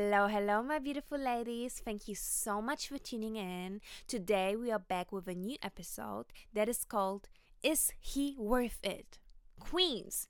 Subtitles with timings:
[0.00, 1.82] Hello, hello, my beautiful ladies.
[1.84, 3.80] Thank you so much for tuning in.
[4.06, 7.28] Today, we are back with a new episode that is called
[7.64, 9.18] Is He Worth It?
[9.58, 10.28] Queens,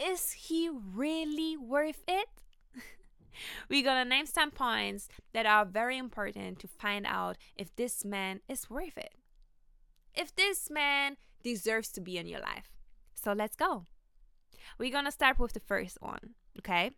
[0.00, 2.28] is he really worth it?
[3.68, 8.38] We're gonna name some points that are very important to find out if this man
[8.48, 9.14] is worth it.
[10.14, 12.70] If this man deserves to be in your life.
[13.16, 13.86] So let's go.
[14.78, 16.92] We're gonna start with the first one, okay?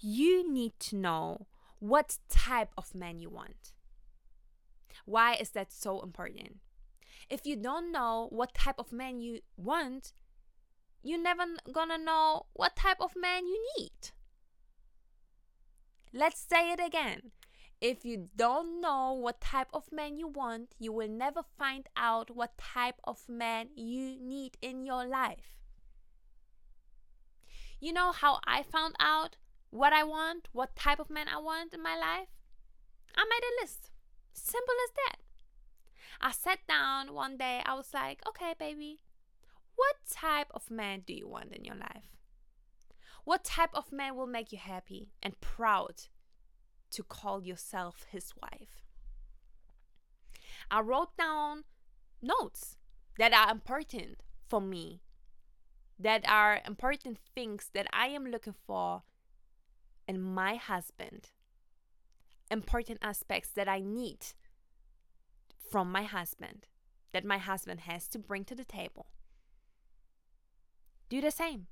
[0.00, 1.46] You need to know
[1.78, 3.72] what type of man you want.
[5.04, 6.56] Why is that so important?
[7.28, 10.12] If you don't know what type of man you want,
[11.02, 14.10] you're never gonna know what type of man you need.
[16.12, 17.32] Let's say it again.
[17.80, 22.34] If you don't know what type of man you want, you will never find out
[22.34, 25.56] what type of man you need in your life.
[27.80, 29.36] You know how I found out
[29.70, 32.28] what I want, what type of man I want in my life?
[33.16, 33.90] I made a list.
[34.32, 35.20] Simple as that.
[36.20, 39.00] I sat down one day, I was like, okay, baby,
[39.76, 42.10] what type of man do you want in your life?
[43.24, 46.02] What type of man will make you happy and proud
[46.90, 48.82] to call yourself his wife?
[50.70, 51.64] I wrote down
[52.20, 52.76] notes
[53.18, 55.00] that are important for me,
[55.98, 59.02] that are important things that I am looking for
[60.10, 61.30] in my husband,
[62.50, 64.20] important aspects that I need
[65.70, 66.66] from my husband,
[67.12, 69.06] that my husband has to bring to the table
[71.10, 71.66] do the same.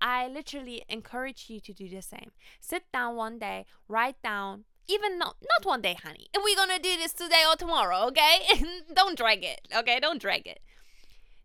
[0.00, 2.30] I literally encourage you to do the same.
[2.60, 6.28] Sit down one day, write down, even not not one day, honey.
[6.34, 8.36] If we're gonna do this today or tomorrow, okay?
[8.94, 9.98] don't drag it, okay?
[9.98, 10.60] Don't drag it.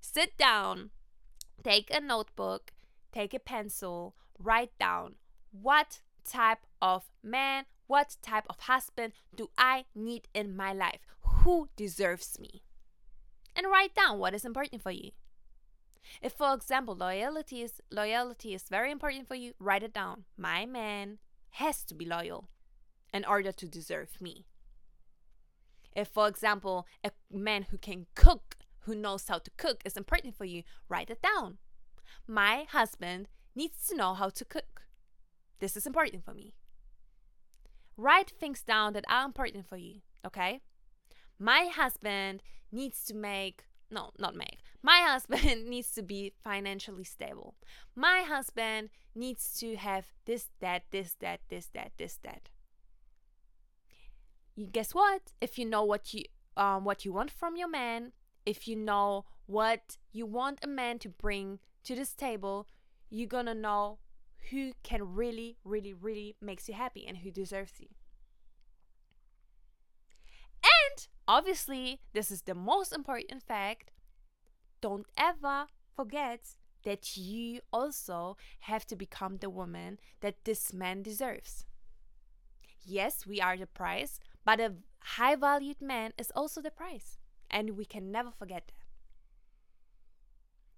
[0.01, 0.91] Sit down,
[1.63, 2.73] take a notebook,
[3.13, 5.15] take a pencil, write down
[5.51, 10.99] what type of man, what type of husband do I need in my life?
[11.43, 12.63] Who deserves me?
[13.55, 15.11] And write down what is important for you.
[16.21, 20.23] If, for example, loyalty is loyalty is very important for you, write it down.
[20.37, 21.19] My man
[21.51, 22.47] has to be loyal
[23.13, 24.45] in order to deserve me.
[25.95, 30.35] If, for example, a man who can cook, who knows how to cook, is important
[30.35, 31.57] for you, write it down.
[32.27, 34.70] My husband needs to know how to cook.
[35.61, 36.53] This is important for me.
[37.95, 40.59] Write things down that are important for you, okay?
[41.39, 42.41] My husband
[42.71, 44.59] needs to make no, not make.
[44.81, 47.55] My husband needs to be financially stable.
[47.95, 52.49] My husband needs to have this, that, this, that, this, that, this, that.
[54.55, 55.33] You guess what?
[55.41, 56.23] If you know what you
[56.57, 58.11] um what you want from your man,
[58.45, 62.67] if you know what you want a man to bring to this table,
[63.09, 63.99] you're gonna know
[64.49, 67.87] who can really, really, really makes you happy and who deserves you.
[70.63, 73.91] And obviously, this is the most important fact.
[74.81, 81.65] Don't ever forget that you also have to become the woman that this man deserves.
[82.83, 87.17] Yes, we are the price, but a high valued man is also the price.
[87.49, 88.73] And we can never forget that.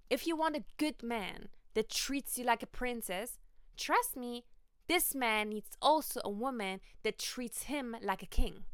[0.10, 3.40] If you want a good man that treats you like a princess,
[3.78, 4.46] trust me,
[4.88, 8.66] this man needs also a woman that treats him like a king.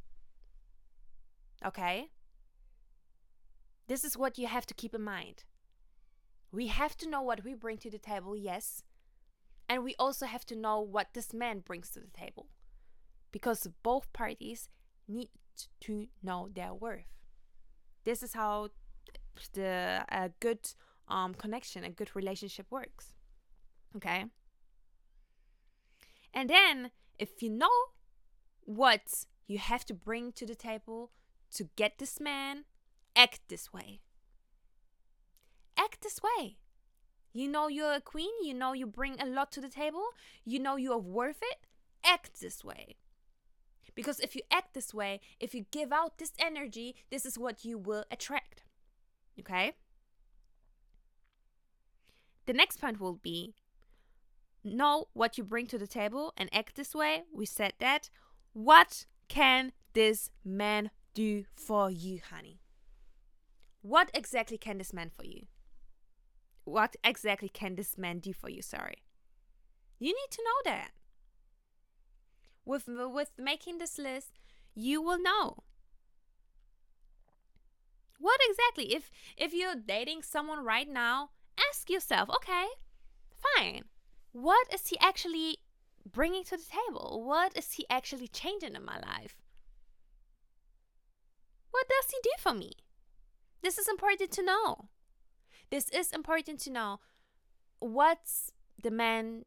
[1.65, 2.09] Okay?
[3.87, 5.43] This is what you have to keep in mind.
[6.51, 8.83] We have to know what we bring to the table, yes.
[9.67, 12.47] And we also have to know what this man brings to the table.
[13.31, 14.69] Because both parties
[15.07, 15.29] need
[15.81, 17.05] to know their worth.
[18.03, 18.69] This is how
[19.53, 20.71] the a good
[21.07, 23.13] um, connection, a good relationship works.
[23.95, 24.25] Okay?
[26.33, 27.69] And then, if you know
[28.61, 31.11] what you have to bring to the table
[31.55, 32.65] to get this man,
[33.15, 34.01] act this way.
[35.77, 36.57] Act this way.
[37.33, 40.03] You know you're a queen, you know you bring a lot to the table,
[40.45, 41.67] you know you're worth it.
[42.03, 42.95] Act this way.
[43.95, 47.65] Because if you act this way, if you give out this energy, this is what
[47.65, 48.63] you will attract.
[49.39, 49.73] Okay?
[52.45, 53.55] The next point will be
[54.63, 57.23] know what you bring to the table and act this way.
[57.33, 58.09] We said that.
[58.53, 62.61] What can this man do for you, honey?
[63.81, 65.45] What exactly can this man for you?
[66.65, 68.61] What exactly can this man do for you?
[68.61, 69.03] Sorry.
[69.99, 70.91] You need to know that.
[72.65, 74.39] With with making this list,
[74.75, 75.63] you will know.
[78.19, 78.93] What exactly?
[78.93, 81.29] If if you're dating someone right now,
[81.69, 82.67] ask yourself, okay,
[83.57, 83.85] fine.
[84.41, 85.57] What is he actually
[86.09, 87.23] bringing to the table?
[87.25, 89.35] What is he actually changing in my life?
[91.71, 92.71] What does he do for me?
[93.61, 94.87] This is important to know.
[95.69, 96.99] This is important to know.
[97.79, 99.43] What's the man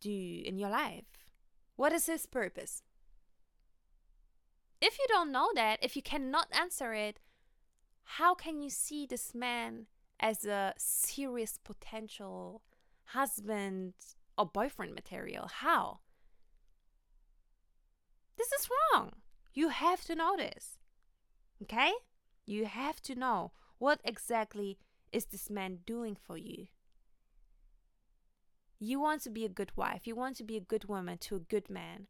[0.00, 0.10] do
[0.44, 1.28] in your life?
[1.76, 2.82] What is his purpose?
[4.80, 7.20] If you don't know that, if you cannot answer it,
[8.18, 9.86] how can you see this man
[10.18, 12.62] as a serious potential
[13.04, 13.94] husband
[14.36, 15.48] or boyfriend material?
[15.50, 16.00] How?
[18.36, 19.12] This is wrong.
[19.52, 20.78] You have to know this.
[21.62, 21.92] Okay?
[22.46, 24.78] You have to know what exactly
[25.12, 26.66] is this man doing for you.
[28.80, 31.36] You want to be a good wife, you want to be a good woman to
[31.36, 32.08] a good man.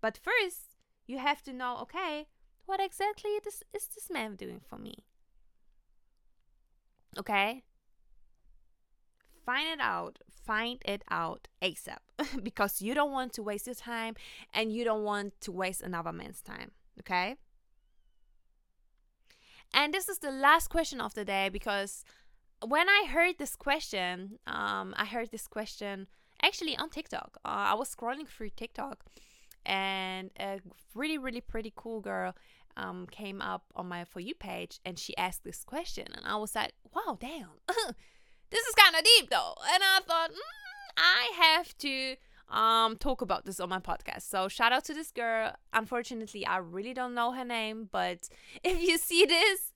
[0.00, 0.76] But first,
[1.06, 2.28] you have to know okay,
[2.66, 5.04] what exactly this, is this man doing for me?
[7.18, 7.62] Okay?
[9.44, 10.18] Find it out.
[10.44, 11.98] Find it out ASAP
[12.42, 14.14] because you don't want to waste your time
[14.52, 16.70] and you don't want to waste another man's time.
[17.00, 17.36] Okay?
[19.72, 22.04] And this is the last question of the day because
[22.64, 26.06] when I heard this question, um, I heard this question
[26.42, 27.38] actually on TikTok.
[27.44, 29.04] Uh, I was scrolling through TikTok
[29.66, 30.60] and a
[30.94, 32.34] really, really pretty cool girl
[32.76, 36.06] um, came up on my For You page and she asked this question.
[36.14, 37.48] And I was like, wow, damn.
[38.54, 39.54] this is kind of deep though.
[39.72, 42.16] And I thought, mm, I have to
[42.48, 44.22] um talk about this on my podcast.
[44.22, 45.52] So shout out to this girl.
[45.72, 48.28] Unfortunately, I really don't know her name, but
[48.64, 49.72] if you see this,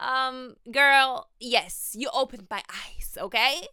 [0.00, 3.66] um girl, yes, you opened my eyes, okay?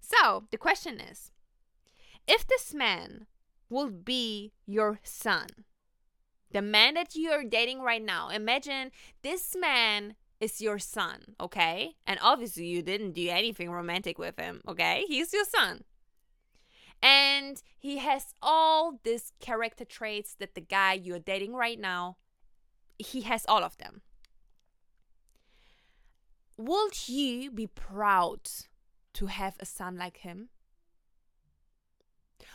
[0.00, 1.30] So, the question is,
[2.26, 3.26] if this man
[3.70, 5.46] will be your son,
[6.50, 8.90] the man that you are dating right now, imagine
[9.22, 11.94] this man is your son, okay?
[12.04, 15.04] And obviously, you didn't do anything romantic with him, okay?
[15.06, 15.84] He's your son.
[17.00, 22.16] And he has all these character traits that the guy you're dating right now,
[22.98, 24.02] he has all of them.
[26.56, 28.50] Would you be proud
[29.14, 30.48] to have a son like him?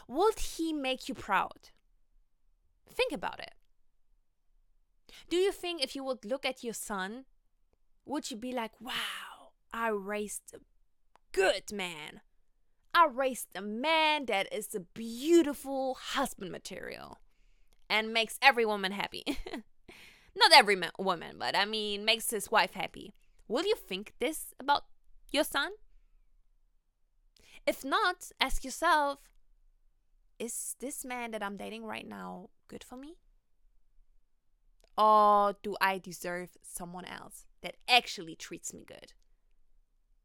[0.10, 1.70] Would he make you proud?
[2.90, 3.54] Think about it.
[5.30, 7.26] Do you think if you would look at your son,
[8.08, 10.60] would you be like, wow, I raised a
[11.32, 12.22] good man?
[12.94, 17.20] I raised a man that is a beautiful husband material
[17.90, 19.24] and makes every woman happy.
[20.36, 23.14] Not every ma- woman, but I mean, makes his wife happy.
[23.48, 24.86] Will you think this about
[25.32, 25.72] your son?
[27.66, 29.20] If not, ask yourself
[30.40, 33.16] is this man that I'm dating right now good for me?
[34.98, 39.14] Or do I deserve someone else that actually treats me good?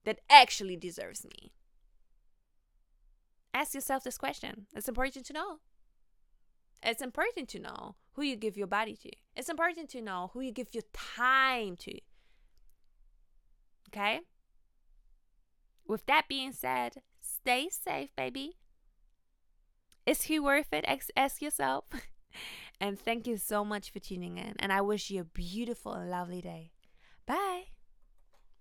[0.04, 1.52] That actually deserves me?
[3.54, 4.66] ask yourself this question.
[4.74, 5.58] It's important to know.
[6.82, 9.10] It's important to know who you give your body to.
[9.36, 11.98] It's important to know who you give your time to.
[13.88, 14.20] Okay?
[15.86, 18.56] With that being said, stay safe, baby.
[20.06, 20.84] Is he worth it?
[21.16, 21.84] Ask yourself.
[22.82, 24.54] and thank you so much for tuning in.
[24.58, 26.72] And I wish you a beautiful and lovely day.
[27.26, 27.71] Bye.